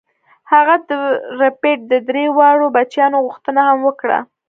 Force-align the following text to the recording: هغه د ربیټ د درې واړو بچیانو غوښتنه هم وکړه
هغه 0.53 0.75
د 0.89 0.91
ربیټ 1.41 1.79
د 1.91 1.93
درې 2.09 2.25
واړو 2.37 2.73
بچیانو 2.77 3.23
غوښتنه 3.25 3.61
هم 3.69 3.77
وکړه 3.87 4.19